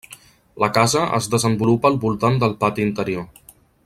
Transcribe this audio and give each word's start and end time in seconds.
La 0.63 0.69
casa 0.77 1.03
es 1.17 1.27
desenvolupa 1.35 1.91
al 1.91 1.99
voltant 2.07 2.43
del 2.45 2.57
pati 2.65 2.87
interior. 2.91 3.29